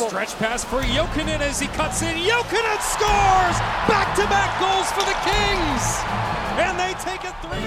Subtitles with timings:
[0.00, 0.08] possible.
[0.08, 2.16] Stretch pass for Jokinen as he cuts in.
[2.16, 3.58] Jokinen scores!
[3.88, 6.00] Back-to-back goals for the Kings!
[6.58, 7.58] And they take a 3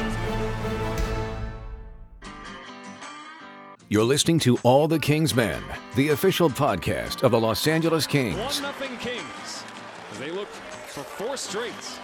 [3.89, 5.61] You're listening to All the Kings Men,
[5.95, 8.37] the official podcast of the Los Angeles Kings.
[8.37, 9.63] 1-0 Kings
[10.11, 11.99] as they look for four straights.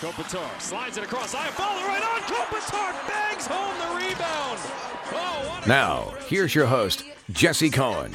[0.00, 1.34] Kopitar slides it across.
[1.34, 2.20] I follow right on.
[2.22, 4.58] Kopitar bangs home the rebound.
[5.12, 8.14] Oh, now, here's your host, Jesse Cohen.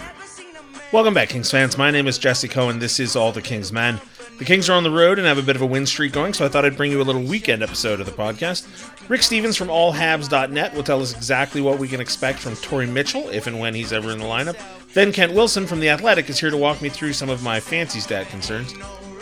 [0.92, 1.78] Welcome back, Kings fans.
[1.78, 2.80] My name is Jesse Cohen.
[2.80, 4.02] This is All the Kings Men.
[4.40, 6.34] The Kings are on the road and have a bit of a win streak going,
[6.34, 8.68] so I thought I'd bring you a little weekend episode of the podcast.
[9.08, 13.30] Rick Stevens from allhabs.net will tell us exactly what we can expect from Torrey Mitchell,
[13.30, 14.58] if and when he's ever in the lineup.
[14.94, 17.60] Then Kent Wilson from The Athletic is here to walk me through some of my
[17.60, 18.74] fancy stat concerns.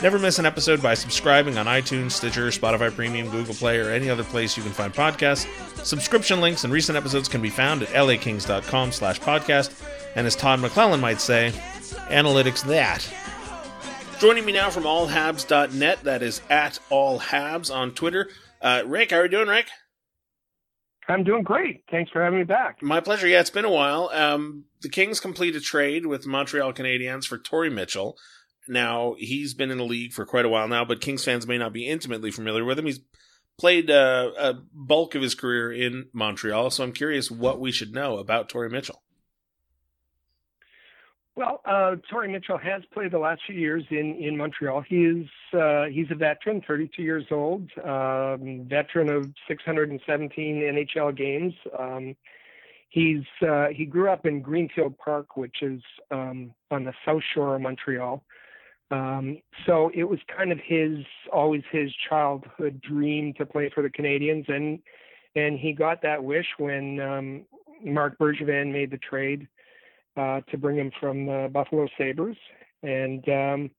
[0.01, 4.09] Never miss an episode by subscribing on iTunes, Stitcher, Spotify Premium, Google Play, or any
[4.09, 5.47] other place you can find podcasts.
[5.83, 9.73] Subscription links and recent episodes can be found at lakings.com slash podcast.
[10.17, 11.51] And as Todd McLellan might say,
[12.09, 13.07] analytics that.
[14.19, 18.27] Joining me now from allhabs.net, that is at allhabs on Twitter.
[18.59, 19.67] Uh, Rick, how are you doing, Rick?
[21.07, 21.83] I'm doing great.
[21.91, 22.81] Thanks for having me back.
[22.81, 23.27] My pleasure.
[23.27, 24.09] Yeah, it's been a while.
[24.11, 28.17] Um, the Kings complete a trade with Montreal Canadiens for Torrey Mitchell.
[28.67, 31.59] Now, he's been in the league for quite a while now, but Kings fans may
[31.59, 32.87] not be intimately familiar with him.
[32.87, 33.01] He's
[33.59, 37.93] played uh, a bulk of his career in Montreal, so I'm curious what we should
[37.93, 39.03] know about Torrey Mitchell.
[41.37, 44.81] Well, uh, Torrey Mitchell has played the last few years in, in Montreal.
[44.81, 51.53] He is uh, he's a veteran, 32 years old, um, veteran of 617 NHL games.
[51.77, 52.15] Um,
[52.89, 57.55] he's uh, he grew up in Greenfield Park, which is um, on the south shore
[57.55, 58.23] of Montreal.
[58.89, 63.91] Um, so it was kind of his always his childhood dream to play for the
[63.91, 64.79] Canadiens, and
[65.35, 67.45] and he got that wish when um,
[67.85, 69.47] Marc Bergevin made the trade
[70.17, 72.37] to bring him from the Buffalo Sabres.
[72.83, 73.69] And um,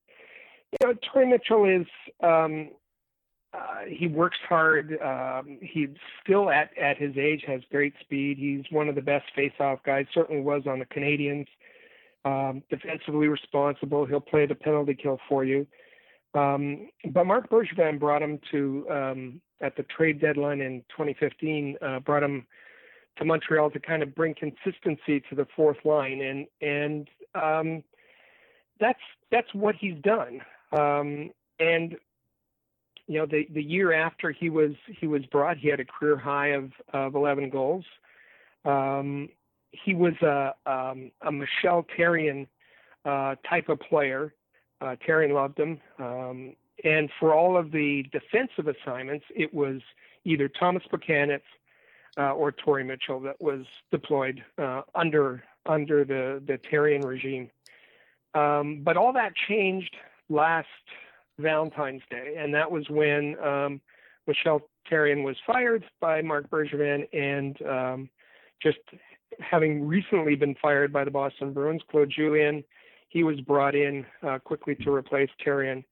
[0.71, 1.87] you know, Torrey Mitchell is
[2.21, 2.69] um,
[3.53, 4.97] uh, he works hard.
[5.01, 5.89] Um, he's
[6.23, 8.37] still at at his age has great speed.
[8.37, 10.05] He's one of the best face-off guys.
[10.13, 11.47] Certainly was on the Canadiens
[12.25, 14.05] um, defensively responsible.
[14.05, 15.65] He'll play the penalty kill for you.
[16.35, 21.77] Um, but Marc Bergevin brought him to um, at the trade deadline in 2015.
[21.81, 22.45] Uh, brought him
[23.19, 27.83] to Montreal to kind of bring consistency to the fourth line, and and um,
[28.79, 28.99] that's
[29.31, 30.41] that's what he's done.
[30.71, 31.97] Um, and
[33.07, 36.17] you know, the the year after he was he was brought, he had a career
[36.17, 37.85] high of of 11 goals.
[38.65, 39.29] Um,
[39.71, 42.47] he was a um, a Michel Therrien
[43.05, 44.33] uh, type of player.
[44.81, 46.55] Uh, loved him, um,
[46.85, 49.81] and for all of the defensive assignments, it was
[50.23, 51.41] either Thomas Plekanec
[52.19, 57.49] uh, or Torrey Mitchell that was deployed uh, under under the the Therrien regime.
[58.35, 59.95] Um, but all that changed
[60.29, 60.67] last
[61.39, 63.81] Valentine's Day, and that was when um,
[64.27, 68.09] Michel Therrien was fired by Marc Bergevin, and um,
[68.61, 68.79] just
[69.39, 72.63] having recently been fired by the Boston Bruins, Claude Julien,
[73.07, 75.83] he was brought in uh, quickly to replace Therrien.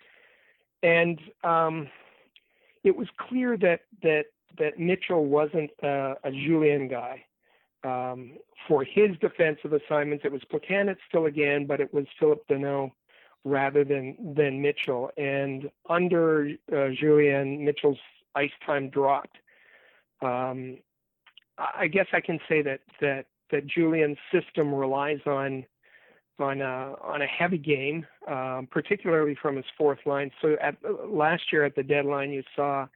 [0.84, 1.88] And um,
[2.84, 4.26] it was clear that that
[4.60, 7.24] that Mitchell wasn't uh, a Julien guy.
[7.84, 8.34] Um,
[8.68, 12.92] for his defensive assignments, it was Plekanec still again, but it was Phillip Danault
[13.44, 15.12] rather than than Mitchell.
[15.18, 18.00] And under uh, Julien, Mitchell's
[18.36, 19.38] ice time dropped.
[20.22, 20.80] Um,
[21.58, 25.66] I guess I can say that that that Julien's system relies on
[26.40, 30.32] on a on a heavy game, um, particularly from his fourth line.
[30.42, 30.76] So at
[31.08, 32.88] last year at the deadline, you saw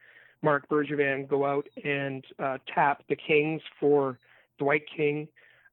[0.42, 4.18] Marc Bergevin go out and uh, tap the Kings for
[4.58, 5.28] Dwight King.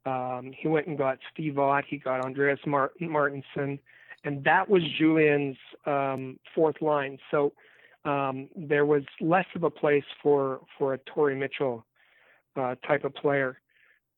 [0.05, 1.83] Um, he went and got Steve Ott.
[1.87, 3.79] He got Andreas Martin, Martinsen,
[4.23, 7.17] and that was Julien's um, fourth line.
[7.31, 7.53] So
[8.05, 11.85] um, there was less of a place for for a Torrey Mitchell
[12.55, 13.59] uh, type of player.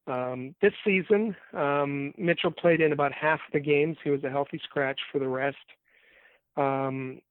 [0.07, 3.97] Um, this season, um, Mitchell played in about half the games.
[4.03, 5.57] He was a healthy scratch for the rest.
[6.57, 7.21] Um,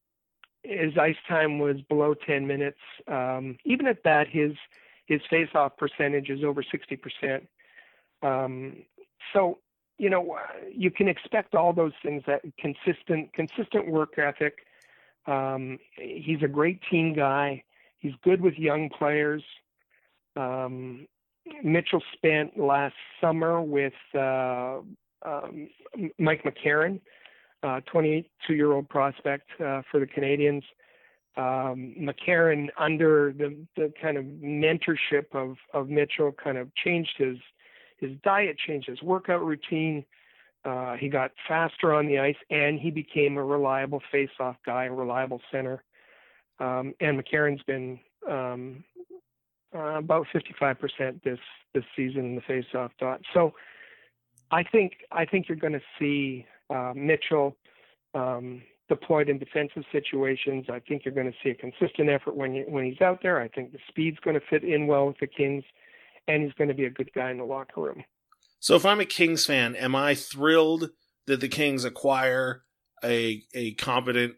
[0.63, 2.79] his ice time was below 10 minutes.
[3.09, 4.53] Um, even at that, his
[5.07, 7.41] his face-off percentage is over 60%.
[8.23, 8.85] Um,
[9.33, 9.59] so,
[9.99, 10.37] you know,
[10.73, 12.23] you can expect all those things.
[12.27, 14.59] That consistent consistent work ethic.
[15.27, 17.65] Um, he's a great team guy.
[17.99, 19.43] He's good with young players.
[20.37, 21.07] Um,
[21.63, 24.79] Mitchell spent last summer with uh,
[25.27, 25.69] um,
[26.19, 27.01] Mike McCarron,
[27.65, 30.63] 22-year-old uh, prospect uh, for the Canadiens.
[31.37, 37.37] Um, McCarron, under the, the kind of mentorship of, of Mitchell, kind of changed his
[37.99, 40.05] his diet, changed his workout routine,
[40.65, 44.93] Uh, he got faster on the ice, and he became a reliable face-off guy, a
[44.93, 45.83] reliable center.
[46.59, 47.99] Um, and McCarron's been
[48.29, 48.85] um,
[49.75, 51.39] uh, about 55% this
[51.73, 53.23] this season in the face-off dot.
[53.33, 53.55] So
[54.51, 57.57] I think I think you're going to see uh, Mitchell
[58.15, 60.67] um, deployed in defensive situations.
[60.71, 63.41] I think you're going to see a consistent effort when you, when he's out there.
[63.41, 65.65] I think the speed's going to fit in well with the Kings,
[66.29, 68.05] and he's going to be a good guy in the locker room.
[68.59, 70.91] So if I'm a Kings fan, am I thrilled
[71.27, 72.63] that the Kings acquire
[73.03, 74.35] a a competent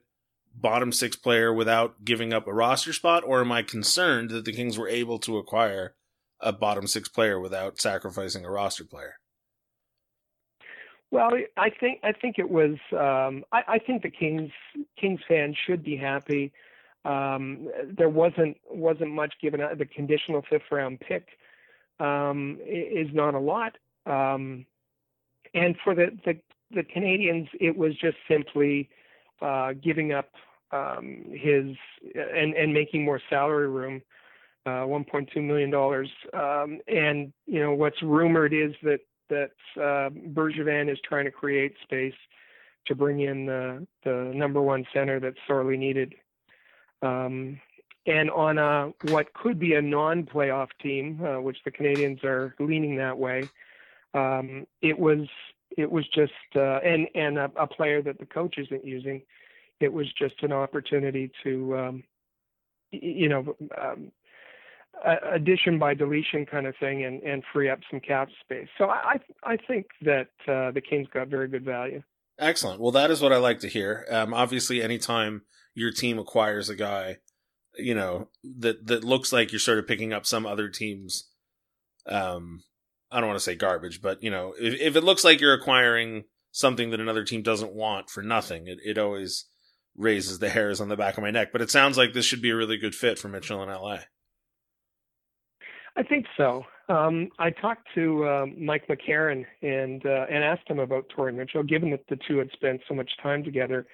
[0.54, 4.52] bottom six player without giving up a roster spot, or am I concerned that the
[4.52, 5.94] Kings were able to acquire
[6.40, 9.14] a bottom six player without sacrificing a roster player?
[11.12, 11.28] Well,
[11.58, 12.78] I think I think it was.
[12.92, 14.50] Um, I, I, think the Kings
[14.98, 16.52] Kings fans should be happy.
[17.04, 19.76] Um, there wasn't wasn't much given out.
[19.76, 21.28] The conditional fifth round pick
[22.00, 23.76] um, is not a lot,
[24.06, 24.64] um,
[25.52, 26.38] and for the, the
[26.70, 28.88] the Canadiens, it was just simply
[29.42, 30.30] uh, giving up
[30.70, 31.76] um, his
[32.14, 34.00] and and making more salary room.
[34.64, 39.00] Uh, 1.2 million dollars, um, and you know what's rumored is that
[39.32, 42.14] that uh, Bergevin is trying to create space
[42.86, 46.14] to bring in the, the number one center that's sorely needed.
[47.02, 47.60] Um,
[48.06, 52.96] and on a, what could be a non-playoff team, uh, which the Canadiens are leaning
[52.96, 53.48] that way,
[54.14, 55.26] um, it was
[55.78, 59.22] it was just uh, and and a, a, player that the coach isn't using.
[59.80, 62.04] It was just an opportunity to, um,
[62.90, 63.56] you know,
[65.04, 68.68] addition by deletion kind of thing and, and free up some cap space.
[68.78, 72.02] So I I think that uh, the Kings got very good value.
[72.38, 72.80] Excellent.
[72.80, 74.06] Well, that is what I like to hear.
[74.10, 75.42] Um, obviously, anytime
[75.74, 77.18] your team acquires a guy,
[77.76, 78.28] you know
[78.58, 81.28] that that looks like you're sort of picking up some other team's,
[82.06, 82.62] um,
[83.10, 85.54] I don't want to say garbage, but you know, if, if it looks like you're
[85.54, 89.46] acquiring something that another team doesn't want for nothing, it, it always
[89.96, 91.50] raises the hairs on the back of my neck.
[91.52, 94.00] But it sounds like this should be a really good fit for Mitchell in LA.
[95.96, 96.64] I think so.
[96.88, 101.62] Um, I talked to uh, Mike McCarron and uh, and asked him about Torrey Mitchell,
[101.62, 103.86] given that the two had spent so much time together.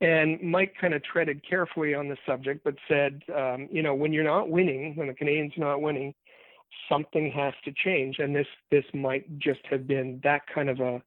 [0.00, 4.12] And Mike kind of treaded carefully on the subject, but said, um, you know, when
[4.12, 6.14] you're not winning, when the Canadiens not winning,
[6.88, 11.02] something has to change, and this this might just have been that kind of a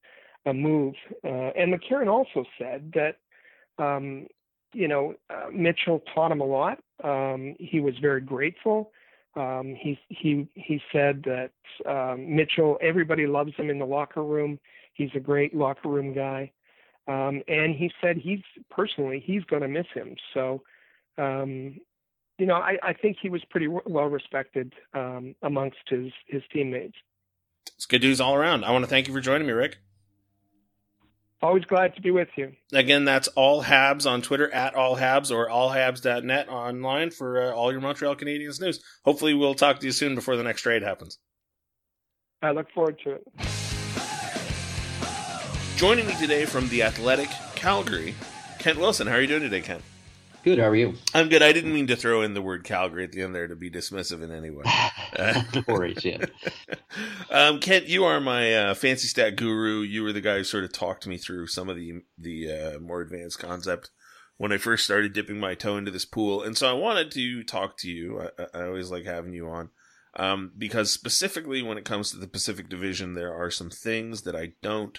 [0.45, 0.95] a move.
[1.23, 3.17] Uh, and McCarron also said that,
[3.83, 4.27] um,
[4.73, 6.79] you know, uh, Mitchell taught him a lot.
[7.03, 8.91] Um, he was very grateful.
[9.37, 11.51] Um, he he he said that
[11.87, 14.59] um, Mitchell, everybody loves him in the locker room.
[14.93, 16.51] He's a great locker room guy,
[17.07, 18.41] um, and he said he's
[18.71, 20.15] personally he's going to miss him.
[20.33, 20.63] So,
[21.19, 21.79] um,
[22.39, 26.97] you know, I, I think he was pretty well respected um, amongst his his teammates.
[27.75, 28.63] It's good news all around.
[28.63, 29.77] I want to thank you for joining me, Rick.
[31.41, 32.53] Always glad to be with you.
[32.73, 37.71] Again, that's all Habs on Twitter at all Habs or allhabs.net online for uh, all
[37.71, 38.83] your Montreal Canadiens news.
[39.05, 41.19] Hopefully, we'll talk to you soon before the next trade happens.
[42.41, 43.23] I look forward to it.
[45.75, 48.15] Joining me today from the Athletic Calgary,
[48.57, 49.05] Kent Wilson.
[49.05, 49.83] How are you doing today, Kent?
[50.47, 50.59] Good.
[50.59, 50.93] How are you?
[51.13, 51.43] I'm good.
[51.43, 53.69] I didn't mean to throw in the word Calgary at the end there to be
[53.69, 54.63] dismissive in any way.
[55.53, 56.23] no worries, yeah.
[57.29, 59.81] um, Kent, you are my uh, fancy stat guru.
[59.81, 62.79] You were the guy who sort of talked me through some of the the uh,
[62.79, 63.91] more advanced concept
[64.37, 67.43] when I first started dipping my toe into this pool, and so I wanted to
[67.43, 68.21] talk to you.
[68.21, 69.71] I, I always like having you on.
[70.15, 74.35] Um, because specifically when it comes to the Pacific Division, there are some things that
[74.35, 74.97] I don't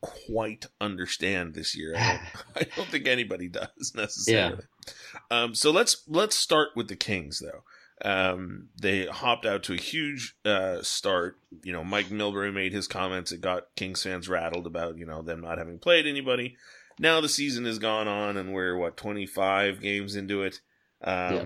[0.00, 1.94] quite understand this year.
[1.96, 4.64] I don't, I don't think anybody does necessarily.
[4.86, 4.92] Yeah.
[5.30, 7.62] Um, so let's let's start with the Kings though.
[8.04, 11.38] Um, they hopped out to a huge uh, start.
[11.64, 13.32] You know, Mike Milbury made his comments.
[13.32, 16.56] It got Kings fans rattled about you know them not having played anybody.
[17.00, 20.60] Now the season has gone on, and we're what twenty five games into it.
[21.02, 21.44] Um, yeah.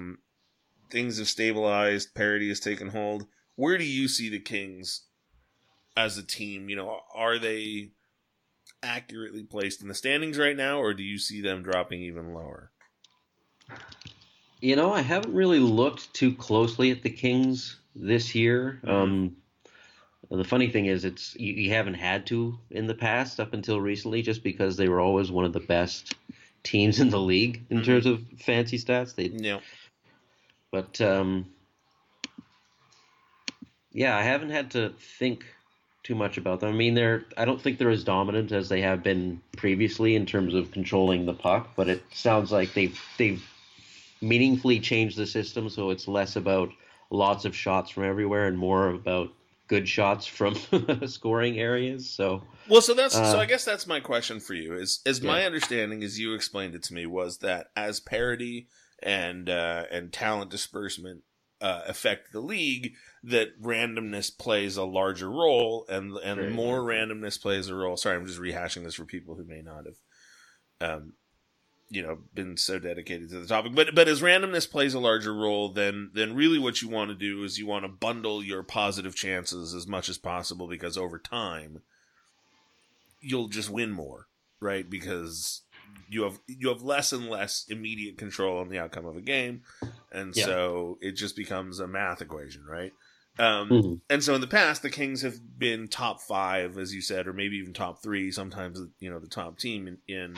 [0.90, 2.14] Things have stabilized.
[2.14, 3.26] Parity has taken hold.
[3.56, 5.04] Where do you see the Kings
[5.96, 6.68] as a team?
[6.68, 7.92] You know, are they
[8.82, 12.70] accurately placed in the standings right now, or do you see them dropping even lower?
[14.60, 18.80] You know, I haven't really looked too closely at the Kings this year.
[18.84, 18.90] Mm-hmm.
[18.90, 19.36] Um,
[20.30, 23.80] the funny thing is, it's you, you, haven't had to in the past up until
[23.80, 26.14] recently, just because they were always one of the best
[26.62, 27.86] teams in the league in mm-hmm.
[27.86, 29.14] terms of fancy stats.
[29.14, 29.60] They, yeah.
[30.70, 31.46] But um,
[33.92, 35.44] yeah, I haven't had to think
[36.02, 36.70] too much about them.
[36.70, 40.26] I mean, they're I don't think they're as dominant as they have been previously in
[40.26, 43.44] terms of controlling the puck, but it sounds like they've they've
[44.20, 46.70] meaningfully changed the system so it's less about
[47.10, 49.32] lots of shots from everywhere and more about
[49.68, 50.54] good shots from
[51.06, 52.08] scoring areas.
[52.08, 53.38] So well, so that's Uh, so.
[53.38, 54.74] I guess that's my question for you.
[54.74, 58.68] Is is my understanding, as you explained it to me, was that as parity
[59.02, 61.22] and uh, and talent disbursement
[61.62, 67.68] uh, affect the league, that randomness plays a larger role, and and more randomness plays
[67.68, 67.96] a role.
[67.96, 69.96] Sorry, I'm just rehashing this for people who may not have,
[70.80, 71.12] um,
[71.88, 73.76] you know, been so dedicated to the topic.
[73.76, 77.14] But but as randomness plays a larger role, then then really what you want to
[77.14, 81.18] do is you want to bundle your positive chances as much as possible because over
[81.18, 81.82] time
[83.20, 84.26] you'll just win more,
[84.60, 84.90] right?
[84.90, 85.62] Because
[86.08, 89.62] you have you have less and less immediate control on the outcome of a game,
[90.10, 90.44] and Yeah.
[90.44, 92.92] so it just becomes a math equation, right?
[93.38, 94.00] Um, Mhm.
[94.10, 97.32] And so in the past, the Kings have been top five, as you said, or
[97.32, 98.30] maybe even top three.
[98.30, 100.36] Sometimes you know the top team in in,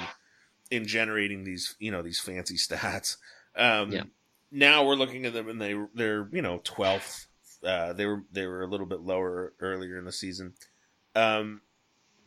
[0.70, 3.16] in generating these you know these fancy stats.
[3.56, 4.04] Um, Yeah.
[4.52, 7.26] Now we're looking at them, and they they're you know twelfth.
[7.64, 10.54] Uh, they were they were a little bit lower earlier in the season.
[11.16, 11.62] Um,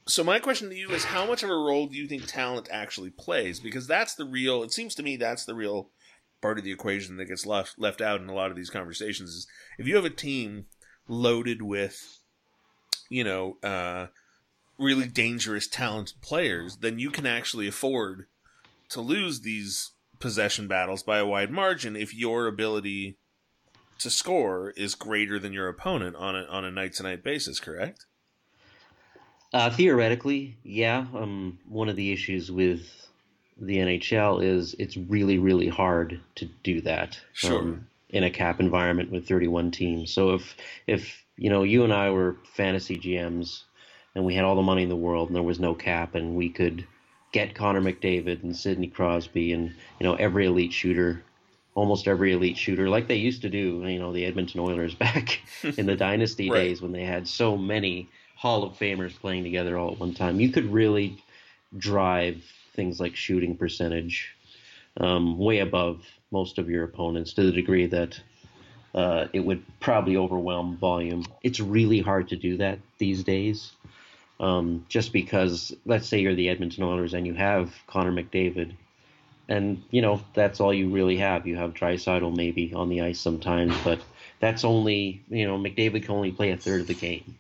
[0.08, 2.70] so my question to you is, how much of a role do you think talent
[2.72, 3.60] actually plays?
[3.60, 4.64] Because that's the real.
[4.64, 5.90] It seems to me that's the real
[6.42, 9.30] part of the equation that gets left left out in a lot of these conversations.
[9.30, 9.48] Is
[9.78, 10.66] if you have a team
[11.08, 12.20] loaded with,
[13.10, 14.08] you know, uh,
[14.80, 18.28] really dangerous, talented players, then you can actually afford
[18.90, 23.18] to lose these possession battles by a wide margin if your ability
[24.00, 27.60] to score is greater than your opponent on a on a night to night basis.
[27.60, 28.06] Correct?
[29.54, 31.06] Uh, theoretically, yeah.
[31.16, 32.82] Um, one of the issues with
[33.60, 37.20] the NHL is it's really, really hard to do that.
[37.34, 37.60] Sure.
[37.60, 40.14] Um, in a cap environment with 31 teams.
[40.14, 40.56] So if
[40.88, 43.64] if you know you and I were fantasy GMs
[44.16, 46.36] and we had all the money in the world and there was no cap and
[46.36, 46.88] we could
[47.34, 51.22] get Connor McDavid and Sidney Crosby and you know every elite shooter,
[51.76, 53.84] almost every elite shooter like they used to do.
[53.86, 55.42] You know the Edmonton Oilers back
[55.78, 56.64] in the dynasty Right.
[56.64, 60.40] days when they had so many Hall of Famers playing together all at one time.
[60.40, 61.18] You could really
[61.78, 62.44] drive
[62.76, 64.36] things like shooting percentage
[64.98, 68.20] um, way above most of your opponents to the degree that
[68.94, 71.26] uh, it would probably overwhelm volume.
[71.42, 73.72] It's really hard to do that these days.
[74.40, 78.74] Um, just because, let's say you're the Edmonton Oilers and you have Connor McDavid,
[79.50, 81.48] and you know that's all you really have.
[81.48, 84.00] You have Draisaitl maybe on the ice sometimes, but
[84.40, 87.36] that's only you know McDavid can only play a third of the game.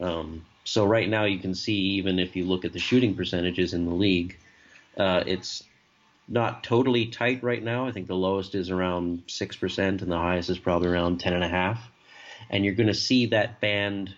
[0.00, 3.74] Um, so right now you can see even if you look at the shooting percentages
[3.74, 4.36] in the league,
[4.96, 5.64] uh, it's
[6.28, 7.86] not totally tight right now.
[7.86, 11.32] I think the lowest is around six percent, and the highest is probably around ten
[11.32, 11.90] and a half.
[12.50, 14.14] And you're going to see that band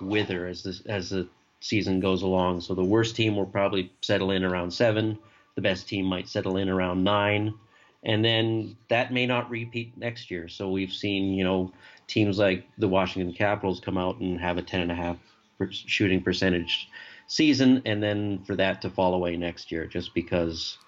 [0.00, 1.28] wither as this as the
[1.60, 2.60] season goes along.
[2.60, 5.18] So the worst team will probably settle in around seven.
[5.54, 7.54] The best team might settle in around nine,
[8.02, 10.48] and then that may not repeat next year.
[10.48, 11.72] So we've seen you know
[12.06, 15.16] teams like the Washington Capitals come out and have a ten and a half
[15.58, 16.88] per- shooting percentage
[17.26, 20.78] season, and then for that to fall away next year just because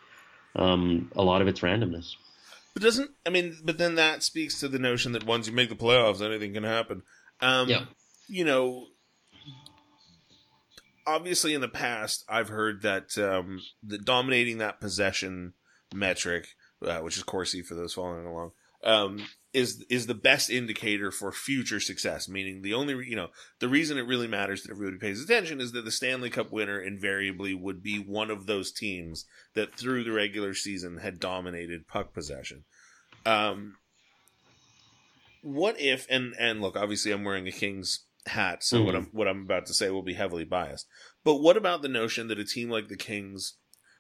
[0.56, 2.14] um, a lot of it's randomness.
[2.74, 3.56] But doesn't I mean?
[3.64, 6.64] But then that speaks to the notion that once you make the playoffs, anything can
[6.64, 7.02] happen.
[7.40, 7.84] Um, Yeah.
[8.26, 8.86] You know,
[11.06, 15.52] obviously in the past, I've heard that um, the dominating that possession
[15.94, 16.48] metric,
[16.84, 21.32] uh, which is Corsi for those following along, um, is is the best indicator for
[21.32, 22.28] future success.
[22.28, 23.28] Meaning, the only re- you know
[23.60, 26.80] the reason it really matters that everybody pays attention is that the Stanley Cup winner
[26.80, 29.24] invariably would be one of those teams
[29.54, 32.64] that through the regular season had dominated puck possession.
[33.24, 33.76] Um,
[35.42, 38.98] what if and and look, obviously I'm wearing a Kings hat, so what Mhm.
[38.98, 40.86] I'm what I'm about to say will be heavily biased.
[41.22, 43.58] But what about the notion that a team like the Kings,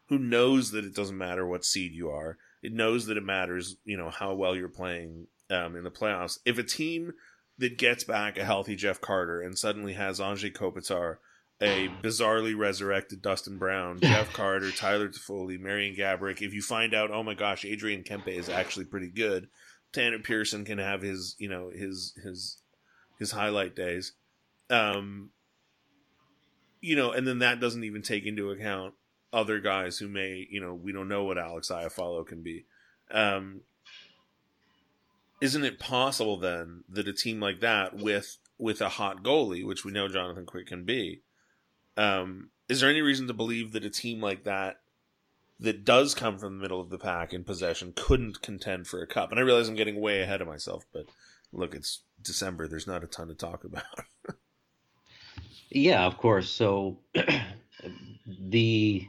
[0.08, 3.76] who knows that it doesn't matter what seed you are, it knows that it matters,
[3.84, 6.38] you know, how well you're playing um, in the playoffs.
[6.46, 7.12] If a team
[7.58, 11.18] that gets back a healthy Jeff Carter and suddenly has Anze Kopitar,
[11.60, 17.10] a bizarrely resurrected Dustin Brown, Jeff Carter, Tyler Toffoli, Marian Gaborik, if you find out,
[17.10, 19.48] oh my gosh, Adrian Kempe is actually pretty good,
[19.92, 22.62] Tanner Pearson can have his, you know, his his
[23.18, 24.14] his highlight days.
[24.70, 25.30] Um
[26.80, 28.94] you know, and then that doesn't even take into account
[29.34, 32.64] other guys who may, you know, we don't know what Alex Iafallo can be.
[33.10, 33.62] Um
[35.40, 39.84] isn't it possible then that a team like that with with a hot goalie, which
[39.84, 41.22] we know Jonathan Quick can be,
[41.96, 44.80] um, is there any reason to believe that a team like that
[45.58, 49.06] that does come from the middle of the pack in possession couldn't contend for a
[49.06, 49.30] cup?
[49.30, 51.06] And I realize I'm getting way ahead of myself, but
[51.52, 52.68] look, it's December.
[52.68, 53.82] There's not a ton to talk about.
[55.74, 56.48] Yeah, of course.
[56.50, 57.00] So
[58.26, 59.08] the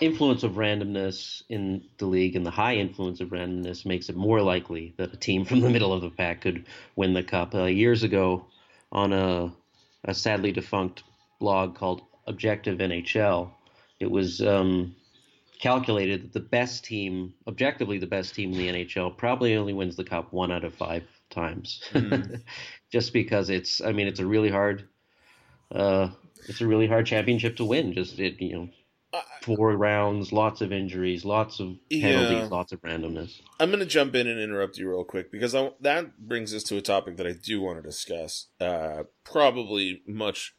[0.00, 4.40] influence of randomness in the league and the high influence of randomness makes it more
[4.40, 6.66] likely that a team from the middle of the pack could
[6.96, 7.54] win the cup.
[7.54, 8.46] Uh, years ago,
[8.92, 9.52] on a,
[10.04, 11.04] a sadly defunct
[11.38, 13.50] blog called Objective NHL.
[13.98, 14.94] It was um,
[15.60, 19.96] calculated that the best team, objectively the best team in the NHL, probably only wins
[19.96, 22.40] the cup one out of five times, mm.
[22.90, 23.80] just because it's.
[23.80, 24.88] I mean, it's a really hard.
[25.70, 26.10] Uh,
[26.48, 27.92] it's a really hard championship to win.
[27.92, 28.68] Just it, you know,
[29.42, 32.48] four rounds, lots of injuries, lots of penalties, yeah.
[32.50, 33.40] lots of randomness.
[33.58, 36.62] I'm going to jump in and interrupt you real quick because I, that brings us
[36.64, 38.46] to a topic that I do want to discuss.
[38.60, 40.54] Uh, probably much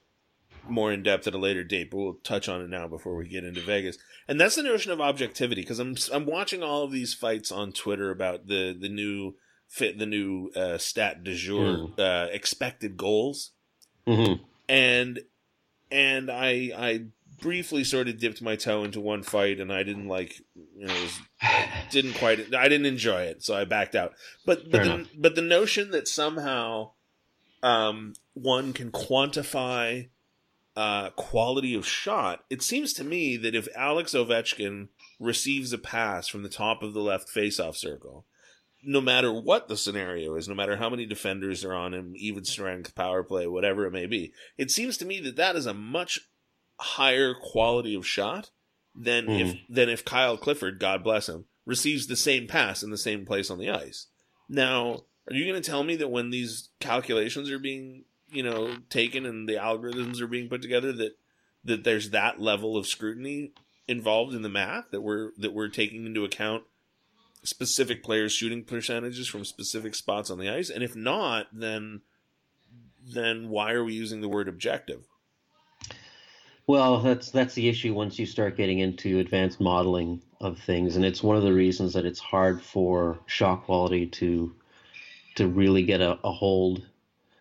[0.67, 3.27] more in depth at a later date, but we'll touch on it now before we
[3.27, 3.97] get into Vegas.
[4.27, 7.71] And that's the notion of objectivity because I'm I'm watching all of these fights on
[7.71, 9.35] Twitter about the the new
[9.67, 11.99] fit the new uh, stat de jour mm.
[11.99, 13.51] uh, expected goals,
[14.07, 14.43] mm-hmm.
[14.69, 15.21] and
[15.89, 17.05] and I I
[17.41, 20.93] briefly sort of dipped my toe into one fight and I didn't like you know
[20.93, 21.19] was,
[21.91, 24.13] didn't quite I didn't enjoy it so I backed out.
[24.45, 26.91] But but the, but the notion that somehow
[27.63, 30.09] um, one can quantify
[30.75, 34.87] uh, quality of shot it seems to me that if Alex Ovechkin
[35.19, 38.25] receives a pass from the top of the left faceoff circle
[38.83, 42.45] no matter what the scenario is no matter how many defenders are on him even
[42.45, 45.73] strength power play whatever it may be it seems to me that that is a
[45.73, 46.19] much
[46.81, 48.49] higher quality of shot
[48.95, 49.41] than mm.
[49.41, 53.25] if than if Kyle Clifford, God bless him, receives the same pass in the same
[53.25, 54.07] place on the ice.
[54.49, 58.75] Now, are you going to tell me that when these calculations are being, you know,
[58.89, 61.17] taken and the algorithms are being put together that
[61.63, 63.51] that there's that level of scrutiny
[63.87, 66.63] involved in the math that we're that we're taking into account
[67.43, 72.01] specific players shooting percentages from specific spots on the ice and if not then
[73.03, 75.07] then why are we using the word objective
[76.71, 81.03] well, that's that's the issue once you start getting into advanced modeling of things, and
[81.03, 84.55] it's one of the reasons that it's hard for shot quality to
[85.35, 86.81] to really get a, a hold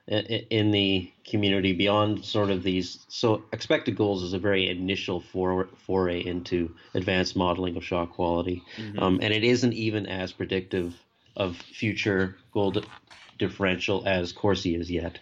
[0.09, 3.07] in the community beyond sort of these.
[3.07, 8.65] So expected goals is a very initial for, foray into advanced modeling of shot quality,
[8.77, 8.99] mm-hmm.
[8.99, 10.93] um, and it isn't even as predictive
[11.37, 12.75] of future goal
[13.39, 15.21] differential as Corsi is yet.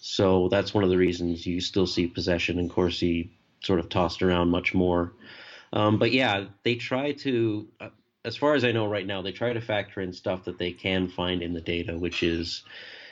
[0.00, 3.30] So that's one of the reasons you still see possession and Corsi
[3.62, 5.12] sort of tossed around much more.
[5.72, 7.88] Um, but yeah, they try to, uh,
[8.24, 10.72] as far as I know right now, they try to factor in stuff that they
[10.72, 12.62] can find in the data, which is,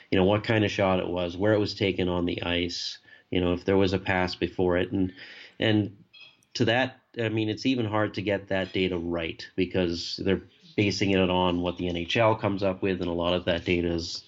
[0.09, 2.99] you know, what kind of shot it was, where it was taken on the ice,
[3.29, 5.13] you know, if there was a pass before it, and
[5.59, 5.95] and
[6.53, 10.41] to that, I mean, it's even hard to get that data right because they're
[10.75, 13.91] basing it on what the NHL comes up with, and a lot of that data
[13.93, 14.23] is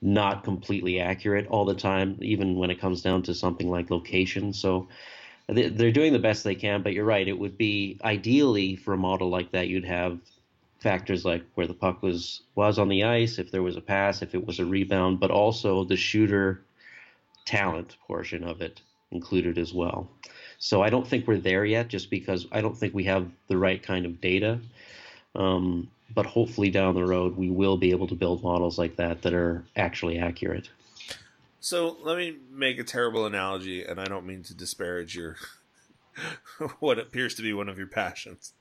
[0.00, 4.52] not completely accurate all the time, even when it comes down to something like location.
[4.52, 4.88] So
[5.48, 7.26] they're doing the best they can, but you're right.
[7.26, 10.18] It would be ideally for a model like that, you'd have
[10.78, 14.22] factors like where the puck was was on the ice, if there was a pass,
[14.22, 16.60] if it was a rebound, but also the shooter
[17.44, 20.08] talent portion of it included as well.
[20.58, 23.56] So I don't think we're there yet, just because I don't think we have the
[23.56, 24.60] right kind of data.
[25.34, 29.22] Um, but hopefully down the road, we will be able to build models like that
[29.22, 30.68] that are actually accurate.
[31.60, 35.36] So let me make a terrible analogy, and I don't mean to disparage your
[36.80, 38.52] what appears to be one of your passions.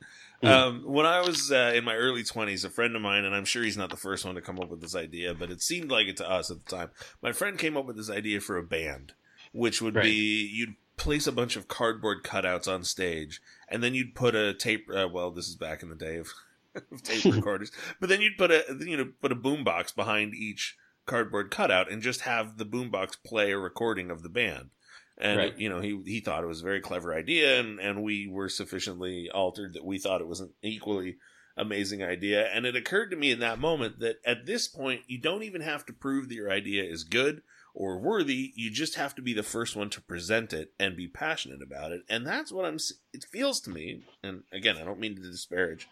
[0.44, 0.50] Mm.
[0.50, 3.46] Um, when I was uh, in my early twenties, a friend of mine, and I'm
[3.46, 5.92] sure he's not the first one to come up with this idea, but it seemed
[5.92, 6.90] like it to us at the time.
[7.22, 9.14] My friend came up with this idea for a band,
[9.52, 10.04] which would right.
[10.04, 14.54] be you'd place a bunch of cardboard cutouts on stage, and then you'd put a
[14.54, 14.88] tape.
[14.94, 16.30] Uh, well, this is back in the day of,
[16.92, 20.76] of tape recorders, but then you'd put a you know put a boombox behind each
[21.08, 24.70] cardboard cutout and just have the boombox play a recording of the band.
[25.18, 25.58] And right.
[25.58, 28.50] you know, he he thought it was a very clever idea, and and we were
[28.50, 31.18] sufficiently altered that we thought it was an equally
[31.58, 32.48] amazing idea.
[32.54, 35.62] And it occurred to me in that moment that at this point, you don't even
[35.62, 37.42] have to prove that your idea is good
[37.74, 38.54] or worthy.
[38.56, 41.92] You just have to be the first one to present it and be passionate about
[41.92, 42.02] it.
[42.08, 42.78] And that's what I'm.
[43.12, 45.88] It feels to me, and again, I don't mean to disparage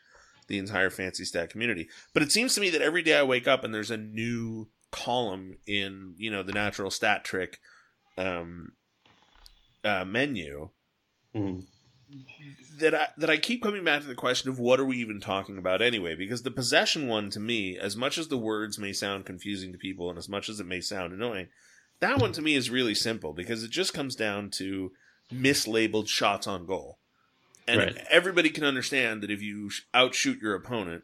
[0.48, 3.48] the entire fancy stat community, but it seems to me that every day I wake
[3.48, 7.60] up and there's a new column in you know the natural stat trick
[8.18, 8.72] um,
[9.84, 10.70] uh, menu
[11.36, 11.64] mm.
[12.80, 15.20] that I that I keep coming back to the question of what are we even
[15.20, 16.16] talking about anyway?
[16.16, 19.78] Because the possession one to me, as much as the words may sound confusing to
[19.78, 21.48] people and as much as it may sound annoying,
[22.00, 24.94] that one to me is really simple because it just comes down to
[25.30, 27.00] mislabeled shots on goal.
[27.68, 27.98] And right.
[28.10, 31.04] everybody can understand that if you outshoot your opponent,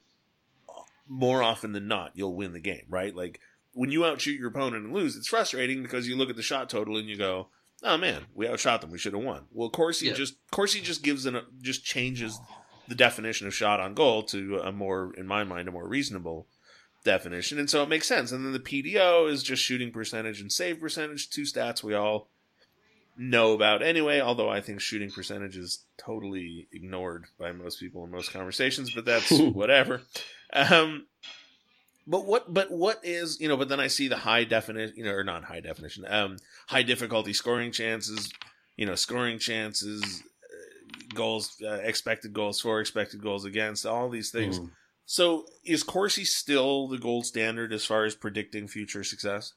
[1.09, 3.13] more often than not, you'll win the game, right?
[3.13, 3.41] Like
[3.73, 6.69] when you outshoot your opponent and lose, it's frustrating because you look at the shot
[6.69, 7.49] total and you go,
[7.83, 8.91] "Oh man, we outshot them.
[8.91, 10.13] We should have won." Well, Corsi yeah.
[10.13, 12.39] just Corsi just gives an just changes
[12.87, 16.47] the definition of shot on goal to a more, in my mind, a more reasonable
[17.03, 18.31] definition, and so it makes sense.
[18.31, 22.29] And then the PDO is just shooting percentage and save percentage, two stats we all
[23.17, 24.19] know about anyway.
[24.19, 29.05] Although I think shooting percentage is totally ignored by most people in most conversations, but
[29.05, 30.01] that's whatever.
[30.53, 31.07] Um,
[32.07, 32.53] but what?
[32.53, 33.57] But what is you know?
[33.57, 36.37] But then I see the high definition, you know, or not high definition, um,
[36.67, 38.31] high difficulty scoring chances,
[38.75, 44.31] you know, scoring chances, uh, goals, uh, expected goals for, expected goals against, all these
[44.31, 44.59] things.
[44.59, 44.71] Mm.
[45.05, 49.53] So is Corsi still the gold standard as far as predicting future success?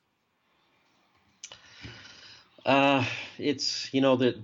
[2.67, 3.05] Uh,
[3.39, 4.37] it's you know that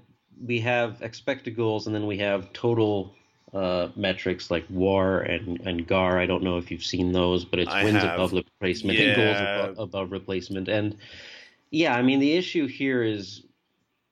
[0.43, 3.15] we have expected goals and then we have total
[3.53, 6.19] uh, metrics like WAR and, and GAR.
[6.19, 8.15] I don't know if you've seen those, but it's I wins have.
[8.15, 9.05] above replacement yeah.
[9.07, 10.69] and goals above, above replacement.
[10.69, 10.97] And
[11.71, 13.43] yeah, I mean the issue here is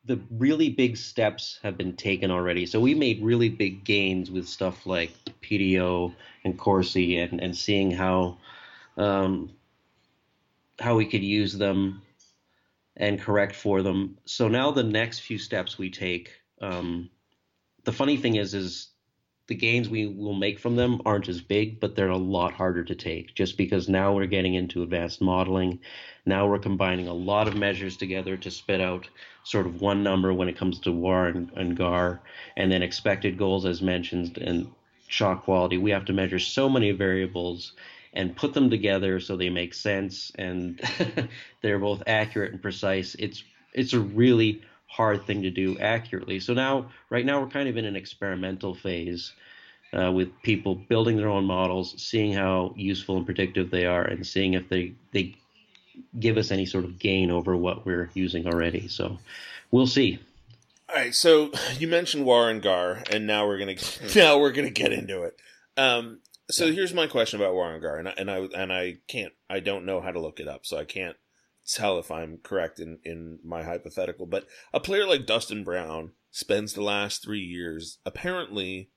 [0.05, 2.67] the really big steps have been taken already.
[2.67, 7.91] So we made really big gains with stuff like PDO and Corsi and, and seeing
[7.91, 8.39] how
[8.97, 9.53] um,
[10.81, 12.03] how we could use them
[12.97, 14.19] and correct for them.
[14.25, 16.33] So now the next few steps we take.
[16.61, 17.11] Um,
[17.85, 18.89] the funny thing is, is
[19.49, 22.85] the gains we will make from them aren't as big, but they're a lot harder
[22.85, 25.81] to take just because now we're getting into advanced modeling.
[26.27, 29.09] Now we're combining a lot of measures together to spit out
[29.45, 32.21] sort of one number when it comes to WAR and, and GAR,
[32.59, 34.71] and then expected goals, as mentioned, and
[35.07, 35.79] shot quality.
[35.79, 37.73] We have to measure so many variables
[38.13, 40.79] and put them together so they make sense and
[41.63, 43.17] they're both accurate and precise.
[43.19, 46.41] It's it's a really hard thing to do accurately.
[46.41, 49.33] So now, right now, we're kind of in an experimental phase
[49.93, 54.27] uh, with people building their own models, seeing how useful and predictive they are, and
[54.27, 55.35] seeing if they they
[56.19, 58.89] give us any sort of gain over what we're using already.
[58.89, 59.19] So
[59.71, 60.19] we'll see.
[60.89, 61.15] All right.
[61.15, 63.77] So you mentioned WAR and GAR, and now we're gonna
[64.17, 65.39] now we're gonna get into it.
[65.77, 66.21] Um,
[66.51, 66.73] so yeah.
[66.73, 69.61] here's my question about War and Gar, and I, and I and I can't I
[69.61, 71.17] don't know how to look it up, so I can't
[71.75, 76.73] tell if I'm correct in, in my hypothetical, but a player like Dustin Brown spends
[76.73, 78.91] the last three years apparently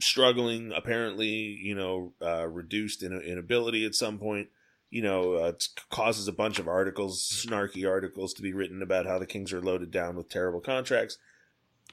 [0.00, 4.48] struggling, apparently, you know, uh, reduced in, in ability at some point.
[4.90, 5.52] You know, uh,
[5.90, 9.60] causes a bunch of articles, snarky articles, to be written about how the Kings are
[9.60, 11.18] loaded down with terrible contracts.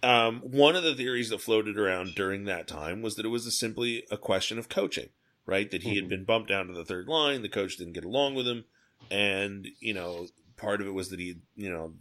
[0.01, 3.45] Um, one of the theories that floated around during that time was that it was
[3.45, 5.09] a simply a question of coaching,
[5.45, 5.69] right?
[5.71, 5.99] That he mm-hmm.
[6.01, 8.63] had been bumped down to the third line, the coach didn't get along with him,
[9.11, 11.93] and you know part of it was that he you know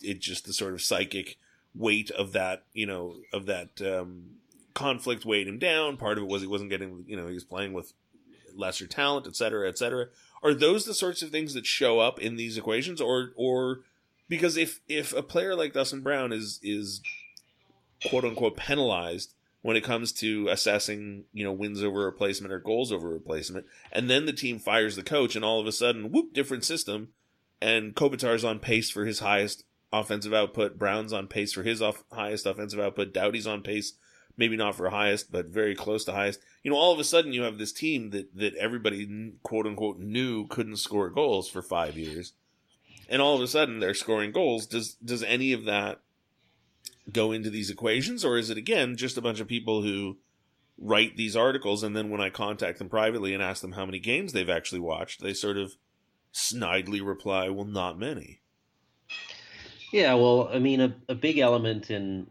[0.00, 1.36] it just the sort of psychic
[1.74, 4.36] weight of that you know of that um,
[4.74, 5.96] conflict weighed him down.
[5.96, 7.92] Part of it was he wasn't getting you know he was playing with
[8.54, 10.06] lesser talent et cetera et cetera.
[10.42, 13.00] Are those the sorts of things that show up in these equations?
[13.00, 13.80] Or or
[14.28, 17.00] because if if a player like Dustin Brown is is
[18.04, 22.92] quote unquote penalized when it comes to assessing, you know, wins over replacement or goals
[22.92, 23.64] over replacement.
[23.92, 27.08] And then the team fires the coach, and all of a sudden, whoop, different system.
[27.60, 30.78] And Kopitar's on pace for his highest offensive output.
[30.78, 33.14] Brown's on pace for his off- highest offensive output.
[33.14, 33.92] Doughty's on pace,
[34.36, 36.40] maybe not for highest, but very close to highest.
[36.64, 40.00] You know, all of a sudden, you have this team that that everybody quote unquote
[40.00, 42.32] knew couldn't score goals for five years,
[43.08, 44.66] and all of a sudden they're scoring goals.
[44.66, 46.00] Does does any of that
[47.10, 50.18] go into these equations, or is it again just a bunch of people who
[50.78, 53.98] write these articles and then when I contact them privately and ask them how many
[53.98, 55.76] games they've actually watched, they sort of
[56.32, 58.40] snidely reply, "Well, not many."
[59.92, 62.26] Yeah, well, I mean, a, a big element in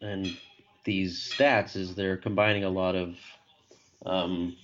[0.00, 0.36] in
[0.84, 3.16] these stats is they're combining a lot of,
[4.04, 4.56] um,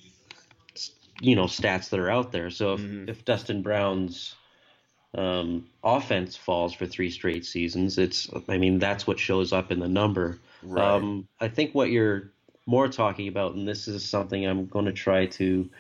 [1.21, 2.51] you know, stats that are out there.
[2.51, 3.09] So if, mm-hmm.
[3.09, 4.35] if Dustin Brown's
[5.15, 9.81] um, offense falls for three straight seasons, it's I mean that's what shows up in
[9.81, 10.39] the number.
[10.63, 10.85] Right.
[10.85, 12.31] Um, I think what you're
[12.67, 15.71] more talking about, and this is something I'm going to try to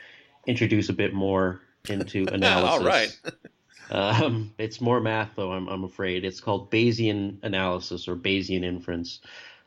[0.47, 2.71] introduce a bit more into analysis.
[2.71, 3.21] All right.
[3.91, 5.53] um, it's more math, though.
[5.53, 9.21] I'm I'm afraid it's called Bayesian analysis or Bayesian inference.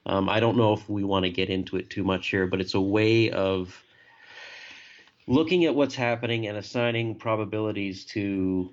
[0.08, 2.60] Um, I don't know if we want to get into it too much here, but
[2.60, 3.84] it's a way of
[5.28, 8.72] looking at what's happening and assigning probabilities to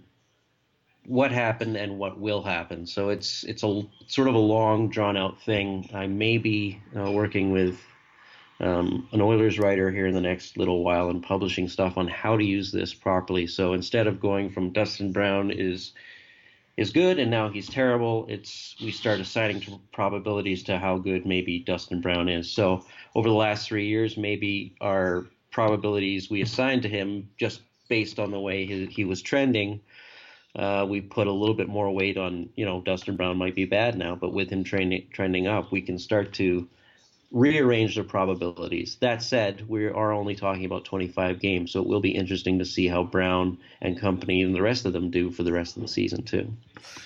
[1.09, 2.87] what happened and what will happen.
[2.87, 5.89] So it's it's a sort of a long drawn out thing.
[5.95, 7.81] I may be uh, working with
[8.61, 12.37] um, an Oilers writer here in the next little while and publishing stuff on how
[12.37, 13.47] to use this properly.
[13.47, 15.93] So instead of going from Dustin Brown is
[16.77, 21.59] is good and now he's terrible, it's we start assigning probabilities to how good maybe
[21.61, 22.51] Dustin Brown is.
[22.51, 28.19] So over the last three years, maybe our probabilities we assigned to him just based
[28.19, 29.81] on the way he, he was trending
[30.59, 33.65] uh, we put a little bit more weight on, you know, Dustin Brown might be
[33.65, 36.69] bad now, but with him trending trending up, we can start to
[37.31, 38.97] rearrange the probabilities.
[39.01, 42.65] That said, we are only talking about 25 games, so it will be interesting to
[42.65, 45.83] see how Brown and company and the rest of them do for the rest of
[45.83, 46.53] the season too.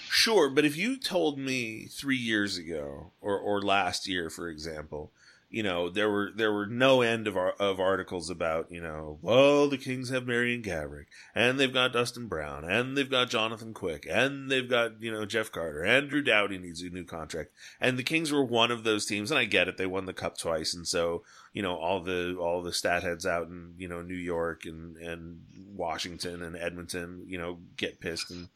[0.08, 5.12] Sure, but if you told me three years ago, or or last year, for example,
[5.52, 9.68] you know, there were there were no end of of articles about, you know, well,
[9.68, 14.06] the Kings have Marian Gaborik, and they've got Dustin Brown, and they've got Jonathan Quick,
[14.10, 17.50] and they've got, you know, Jeff Carter, and Drew Doughty needs a new contract.
[17.78, 20.14] And the Kings were one of those teams, and I get it, they won the
[20.14, 23.88] cup twice, and so, you know, all the all the stat heads out in, you
[23.88, 25.42] know, New York and and
[25.74, 28.48] Washington and Edmonton, you know, get pissed and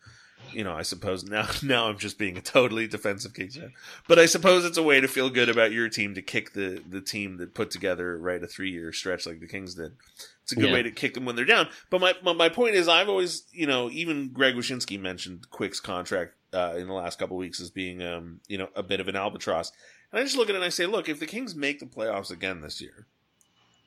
[0.53, 3.73] you know, I suppose now now I'm just being a totally defensive Kings fan.
[4.09, 6.83] But I suppose it's a way to feel good about your team to kick the
[6.89, 9.93] the team that put together right a three year stretch like the Kings did.
[10.43, 10.75] It's a good yeah.
[10.75, 11.69] way to kick them when they're down.
[11.91, 15.81] But my, my, my point is, I've always you know even Greg Wyshynski mentioned Quick's
[15.81, 19.09] contract uh, in the last couple weeks as being um you know a bit of
[19.09, 19.73] an albatross.
[20.13, 21.87] And I just look at it and I say, look, if the Kings make the
[21.87, 23.07] playoffs again this year,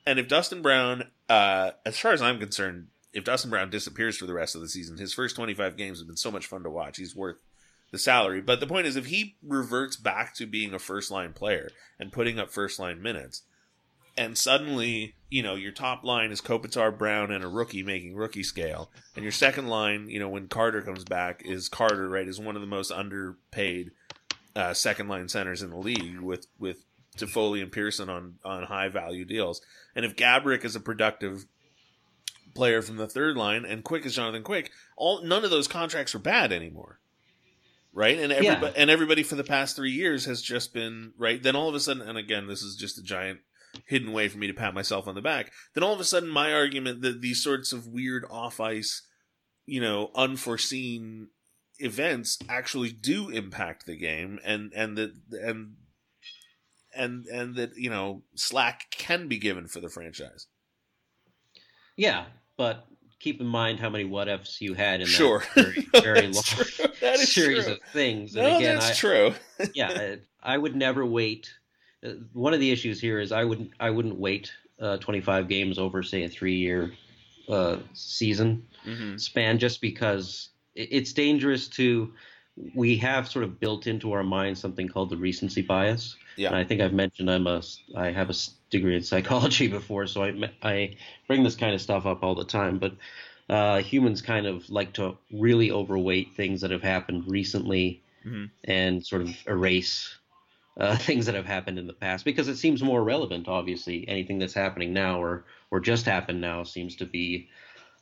[0.06, 4.26] and if Dustin Brown, uh, as far as I'm concerned, if Dustin Brown disappears for
[4.26, 6.70] the rest of the season, his first 25 games have been so much fun to
[6.70, 6.96] watch.
[6.96, 7.36] He's worth
[7.90, 8.40] the salary.
[8.40, 12.12] But the point is, if he reverts back to being a first line player and
[12.12, 13.42] putting up first line minutes,
[14.16, 18.42] and suddenly, you know, your top line is Kopitar, Brown, and a rookie making rookie
[18.42, 22.38] scale, and your second line, you know, when Carter comes back, is Carter, right, is
[22.38, 23.92] one of the most underpaid
[24.54, 26.84] uh, second line centers in the league with with
[27.16, 29.62] Toffoli and Pearson on on high value deals.
[29.94, 31.46] And if Gaborik is a productive
[32.54, 36.14] player from the third line and Quick is Jonathan Quick, all none of those contracts
[36.14, 36.98] are bad anymore.
[37.92, 38.18] Right?
[38.18, 38.82] And everybody yeah.
[38.82, 41.42] and everybody for the past 3 years has just been right.
[41.42, 43.40] Then all of a sudden and again this is just a giant
[43.86, 45.52] hidden way for me to pat myself on the back.
[45.74, 49.02] Then all of a sudden my argument that these sorts of weird off ice,
[49.66, 51.28] you know, unforeseen
[51.78, 55.74] events actually do impact the game and and that and
[56.94, 60.46] and and that you know slack can be given for the franchise.
[61.96, 62.26] Yeah,
[62.60, 62.84] but
[63.20, 65.42] keep in mind how many what ifs you had in sure.
[65.54, 66.42] that very, very long
[67.16, 67.72] series true.
[67.72, 68.36] of things.
[68.36, 69.34] And no, again, that's I, true.
[69.74, 71.50] yeah, I would never wait.
[72.04, 75.78] Uh, one of the issues here is I wouldn't I wouldn't wait uh, 25 games
[75.78, 76.92] over say a three year
[77.48, 79.16] uh, season mm-hmm.
[79.16, 82.12] span just because it's dangerous to
[82.74, 86.16] we have sort of built into our mind something called the recency bias.
[86.36, 86.48] Yeah.
[86.48, 87.62] And I think I've mentioned I'm a
[87.96, 88.34] I have a
[88.70, 92.44] degree in psychology before, so I I bring this kind of stuff up all the
[92.44, 92.78] time.
[92.78, 92.94] But
[93.48, 98.44] uh, humans kind of like to really overweight things that have happened recently mm-hmm.
[98.64, 100.16] and sort of erase
[100.78, 103.48] uh, things that have happened in the past because it seems more relevant.
[103.48, 107.48] Obviously, anything that's happening now or or just happened now seems to be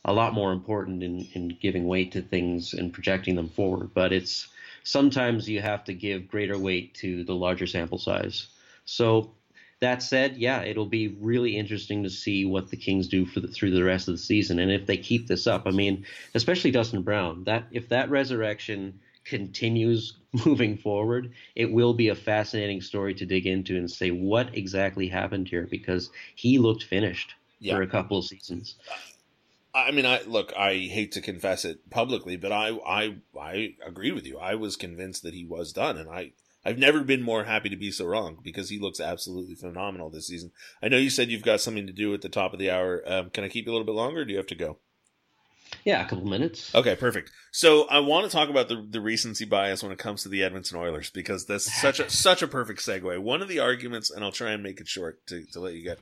[0.09, 3.91] a lot more important in, in giving weight to things and projecting them forward.
[3.93, 4.49] But it's
[4.83, 8.47] sometimes you have to give greater weight to the larger sample size.
[8.87, 9.33] So
[9.81, 13.49] that said, yeah, it'll be really interesting to see what the Kings do for the,
[13.49, 15.65] through the rest of the season, and if they keep this up.
[15.67, 17.45] I mean, especially Dustin Brown.
[17.45, 20.15] That if that resurrection continues
[20.47, 25.07] moving forward, it will be a fascinating story to dig into and say what exactly
[25.07, 27.77] happened here because he looked finished yeah.
[27.77, 28.77] for a couple of seasons.
[29.87, 30.53] I mean, I look.
[30.57, 34.39] I hate to confess it publicly, but I, I, I agree with you.
[34.39, 36.33] I was convinced that he was done, and I,
[36.65, 40.27] I've never been more happy to be so wrong because he looks absolutely phenomenal this
[40.27, 40.53] season.
[40.83, 43.03] I know you said you've got something to do at the top of the hour.
[43.07, 44.79] Um, can I keep you a little bit longer, or do you have to go?
[45.85, 46.75] Yeah, a couple minutes.
[46.75, 47.31] Okay, perfect.
[47.51, 50.43] So I want to talk about the the recency bias when it comes to the
[50.43, 53.19] Edmonton Oilers because that's such a such a perfect segue.
[53.19, 55.83] One of the arguments, and I'll try and make it short to, to let you
[55.83, 55.99] get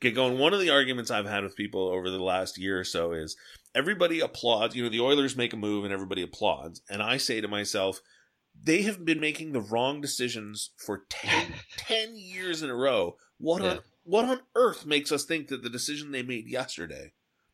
[0.00, 0.38] get going.
[0.38, 3.36] One of the arguments I've had with people over the last year or so is
[3.74, 4.74] everybody applauds.
[4.74, 8.00] You know, the Oilers make a move and everybody applauds, and I say to myself,
[8.60, 13.16] they have been making the wrong decisions for 10, 10 years in a row.
[13.38, 13.70] What yeah.
[13.70, 17.12] on what on earth makes us think that the decision they made yesterday,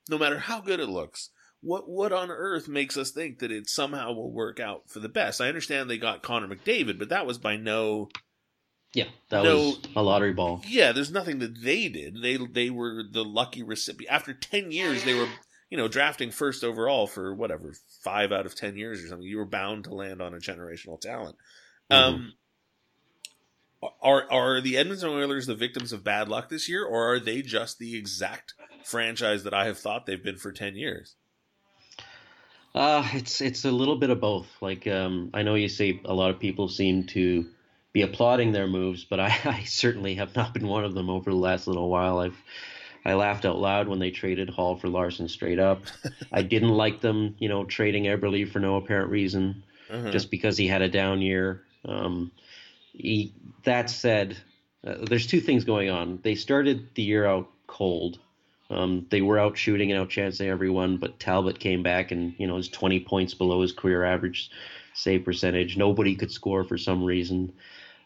[0.09, 1.30] no matter how good it looks,
[1.61, 5.09] what what on earth makes us think that it somehow will work out for the
[5.09, 5.40] best?
[5.40, 8.09] I understand they got Connor McDavid, but that was by no
[8.94, 10.62] yeah, that no, was a lottery ball.
[10.68, 12.22] Yeah, there's nothing that they did.
[12.22, 14.12] They they were the lucky recipient.
[14.12, 15.28] After ten years, they were
[15.68, 19.26] you know drafting first overall for whatever five out of ten years or something.
[19.26, 21.37] You were bound to land on a generational talent.
[21.90, 22.14] Mm-hmm.
[22.14, 22.33] Um,
[24.00, 27.42] are are the Edmonton Oilers the victims of bad luck this year, or are they
[27.42, 28.54] just the exact
[28.85, 31.16] franchise that I have thought they've been for ten years?
[32.74, 34.46] Uh, it's it's a little bit of both.
[34.61, 37.46] Like um, I know you say a lot of people seem to
[37.94, 41.30] be applauding their moves, but I, I, certainly have not been one of them over
[41.30, 42.18] the last little while.
[42.18, 42.37] I've
[43.07, 45.83] I laughed out loud when they traded Hall for Larsson straight up.
[46.33, 50.11] I didn't like them, you know, trading Eberle for no apparent reason, uh-huh.
[50.11, 51.62] just because he had a down year.
[51.85, 52.33] Um,
[52.92, 54.38] he, that said,
[54.87, 56.18] uh, there's two things going on.
[56.22, 58.18] They started the year out cold.
[58.70, 62.46] Um, they were out shooting and out chancing everyone, but Talbot came back and you
[62.46, 64.50] know is 20 points below his career average
[64.94, 65.76] save percentage.
[65.76, 67.52] Nobody could score for some reason.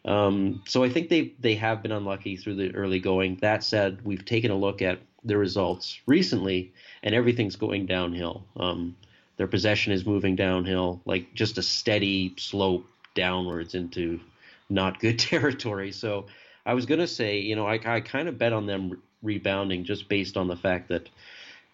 [0.09, 3.37] Um, so I think they they have been unlucky through the early going.
[3.43, 8.43] That said, we've taken a look at the results recently, and everything's going downhill.
[8.57, 8.97] Um,
[9.37, 14.19] their possession is moving downhill, like just a steady slope downwards into
[14.71, 15.93] not good territory.
[15.93, 16.27] So
[16.65, 19.85] I was going to say, you know, I, I kind of bet on them rebounding
[19.85, 21.09] just based on the fact that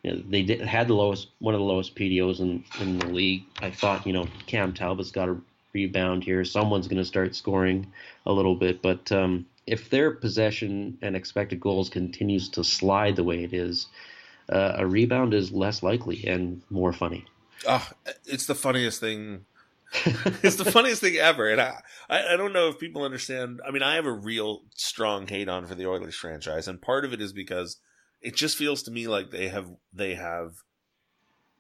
[0.03, 3.07] you know, they did, had the lowest, one of the lowest PDOs in, in the
[3.07, 3.44] league.
[3.62, 5.40] I thought, you know, Cam Talbot's got to
[5.74, 6.44] rebound here.
[6.44, 7.92] Someone's going to start scoring
[8.24, 13.24] a little bit, but um, if their possession and expected goals continues to slide the
[13.24, 13.88] way it is,
[14.50, 17.24] uh, a rebound is less likely and more funny.
[17.66, 17.87] Oh,
[18.24, 19.46] it's the funniest thing.
[20.42, 23.60] it's the funniest thing ever, and I, I don't know if people understand.
[23.66, 27.04] I mean, I have a real strong hate on for the Oilers franchise, and part
[27.04, 27.76] of it is because
[28.20, 30.64] it just feels to me like they have they have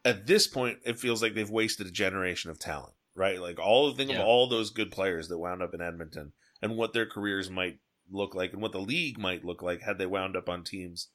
[0.04, 3.40] at this point it feels like they've wasted a generation of talent, right?
[3.40, 4.20] Like all the thing yeah.
[4.20, 7.78] of all those good players that wound up in Edmonton and what their careers might
[8.10, 11.08] look like and what the league might look like had they wound up on teams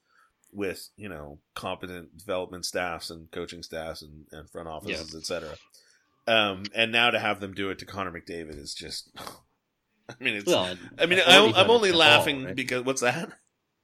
[0.52, 5.18] with you know competent development staffs and coaching staffs and, and front offices, yeah.
[5.18, 5.56] etc.
[6.26, 9.10] Um, and now to have them do it to Connor McDavid is just.
[10.08, 10.46] I mean, it's.
[10.46, 12.56] Well, I mean, I, am I'm only laughing right?
[12.56, 13.30] because what's that?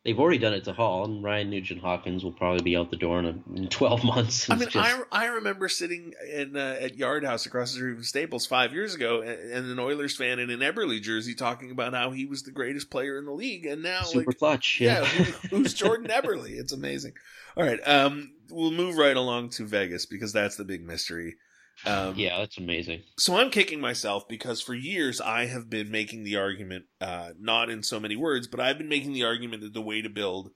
[0.06, 2.96] They've already done it to Hall, and Ryan Nugent Hopkins will probably be out the
[2.96, 4.48] door in, a, in 12 months.
[4.48, 4.76] I mean, just...
[4.76, 8.72] I, I remember sitting in uh, at Yard House across the street from Staples five
[8.72, 12.24] years ago, and, and, an Oilers fan in an Eberle jersey talking about how he
[12.24, 14.80] was the greatest player in the league, and now super like, clutch.
[14.80, 15.24] Yeah, yeah who,
[15.56, 16.56] who's Jordan Eberle?
[16.56, 17.14] It's amazing.
[17.56, 21.34] All right, um, we'll move right along to Vegas because that's the big mystery.
[21.84, 23.02] Um, yeah, that's amazing.
[23.18, 27.68] So I'm kicking myself because for years I have been making the argument, uh, not
[27.68, 30.50] in so many words, but I've been making the argument that the way to build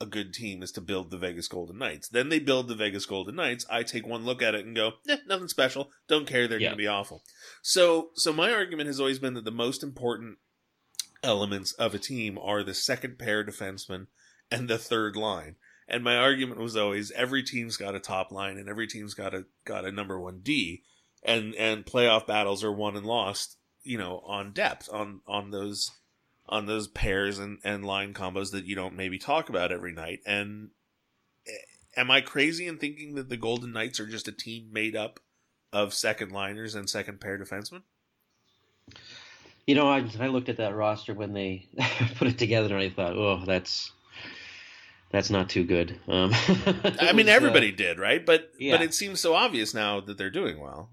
[0.00, 2.08] a good team is to build the Vegas Golden Knights.
[2.08, 3.64] Then they build the Vegas Golden Knights.
[3.70, 5.90] I take one look at it and go, eh, nothing special.
[6.08, 6.46] Don't care.
[6.46, 6.68] They're yeah.
[6.68, 7.22] going to be awful.
[7.62, 10.36] So, so my argument has always been that the most important
[11.22, 14.06] elements of a team are the second pair defenseman
[14.50, 15.56] and the third line.
[15.88, 19.34] And my argument was always every team's got a top line and every team's got
[19.34, 20.82] a got a number one D,
[21.22, 25.92] and and playoff battles are won and lost, you know, on depth on on those
[26.48, 30.20] on those pairs and and line combos that you don't maybe talk about every night.
[30.26, 30.70] And
[31.46, 31.52] eh,
[31.96, 35.20] am I crazy in thinking that the Golden Knights are just a team made up
[35.72, 37.82] of second liners and second pair defensemen?
[39.66, 41.68] You know, I I looked at that roster when they
[42.16, 43.92] put it together and I thought, oh, that's
[45.10, 45.98] that's not too good.
[46.08, 46.32] Um,
[47.00, 48.24] I mean, was, uh, everybody uh, did, right?
[48.24, 48.76] But yeah.
[48.76, 50.90] but it seems so obvious now that they're doing well.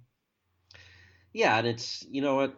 [1.34, 2.56] Yeah, and it's you know what,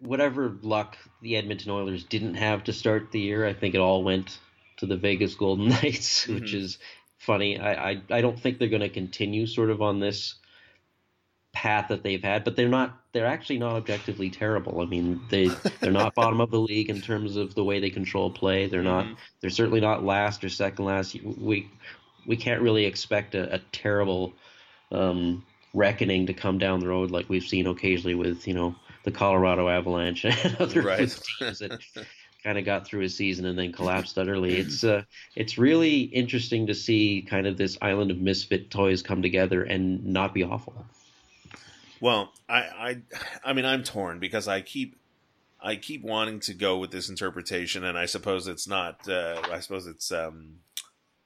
[0.00, 4.02] whatever luck the Edmonton Oilers didn't have to start the year, I think it all
[4.02, 4.38] went
[4.78, 6.34] to the Vegas Golden Knights, mm-hmm.
[6.34, 6.78] which is
[7.18, 7.58] funny.
[7.58, 10.34] I, I I don't think they're going to continue sort of on this
[11.52, 12.96] path that they've had, but they're not.
[13.12, 14.80] They're actually not objectively terrible.
[14.80, 15.48] I mean, they
[15.80, 18.66] they're not bottom of the league in terms of the way they control play.
[18.66, 19.04] They're not.
[19.04, 19.14] Mm-hmm.
[19.40, 21.16] They're certainly not last or second last.
[21.22, 21.68] We
[22.26, 24.32] we can't really expect a, a terrible
[24.92, 29.10] um, reckoning to come down the road like we've seen occasionally with you know the
[29.10, 30.98] Colorado Avalanche and other right.
[31.38, 31.80] teams that
[32.42, 34.56] kind of got through a season and then collapsed utterly.
[34.56, 35.02] It's uh,
[35.36, 40.04] it's really interesting to see kind of this island of misfit toys come together and
[40.04, 40.86] not be awful.
[42.00, 43.02] Well, I, I,
[43.44, 44.96] I mean, I'm torn because I keep,
[45.60, 49.08] I keep wanting to go with this interpretation, and I suppose it's not.
[49.08, 50.10] Uh, I suppose it's.
[50.10, 50.60] Um,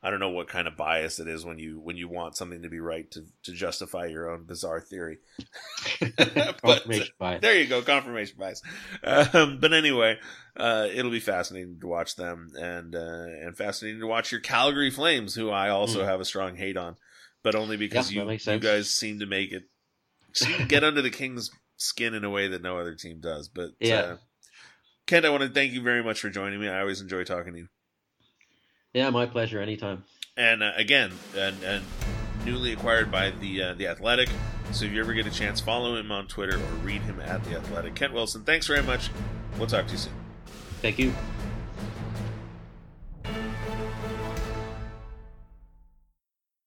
[0.05, 2.61] I don't know what kind of bias it is when you when you want something
[2.61, 5.17] to be right to, to justify your own bizarre theory.
[6.63, 8.61] but, there you go, confirmation bias.
[9.03, 10.19] Um, but anyway,
[10.59, 14.91] uh, it'll be fascinating to watch them, and uh, and fascinating to watch your Calgary
[14.91, 16.05] Flames, who I also mm.
[16.05, 16.97] have a strong hate on,
[17.43, 19.63] but only because yeah, you you guys seem to make it
[20.69, 23.49] get under the Kings' skin in a way that no other team does.
[23.49, 24.17] But yeah, uh,
[25.07, 26.69] Kent, I want to thank you very much for joining me.
[26.69, 27.69] I always enjoy talking to you.
[28.93, 29.61] Yeah, my pleasure.
[29.61, 30.05] Anytime.
[30.37, 31.85] And uh, again, and, and
[32.45, 34.29] newly acquired by the uh, the Athletic.
[34.73, 37.45] So if you ever get a chance, follow him on Twitter or read him at
[37.45, 37.95] the Athletic.
[37.95, 39.11] Kent Wilson, thanks very much.
[39.59, 40.15] We'll talk to you soon.
[40.81, 41.13] Thank you.